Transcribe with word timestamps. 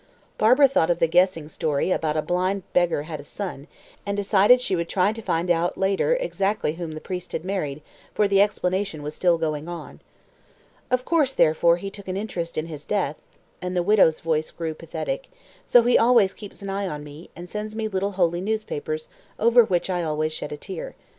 Barbara 0.39 0.67
thought 0.67 0.89
of 0.89 0.97
the 0.97 1.05
guessing 1.07 1.47
story 1.47 1.91
about 1.91 2.17
"A 2.17 2.23
blind 2.23 2.63
beggar 2.73 3.03
had 3.03 3.19
a 3.19 3.23
son," 3.23 3.67
and 4.03 4.17
decided 4.17 4.59
she 4.59 4.75
would 4.75 4.89
try 4.89 5.13
to 5.13 5.21
find 5.21 5.51
out 5.51 5.77
later 5.77 6.15
exactly 6.15 6.73
whom 6.73 6.93
the 6.93 6.99
priest 6.99 7.33
had 7.33 7.45
married, 7.45 7.83
for 8.15 8.27
the 8.27 8.41
explanation 8.41 9.03
was 9.03 9.13
still 9.13 9.37
going 9.37 9.67
on. 9.67 9.99
"Of 10.89 11.05
course, 11.05 11.33
therefore, 11.33 11.77
he 11.77 11.91
took 11.91 12.07
an 12.07 12.17
interest 12.17 12.57
in 12.57 12.65
his 12.65 12.83
death," 12.83 13.21
and 13.61 13.77
the 13.77 13.83
widow's 13.83 14.21
voice 14.21 14.49
grew 14.49 14.73
pathetic. 14.73 15.29
"So 15.67 15.83
he 15.83 15.99
always 15.99 16.33
keeps 16.33 16.63
an 16.63 16.69
eye 16.71 16.87
on 16.87 17.03
me, 17.03 17.29
and 17.35 17.47
sends 17.47 17.75
me 17.75 17.87
little 17.87 18.13
holy 18.13 18.41
newspapers, 18.41 19.07
over 19.37 19.63
which 19.63 19.87
I 19.87 20.01
always 20.01 20.33
shed 20.33 20.51
a 20.51 20.57
tear. 20.57 20.95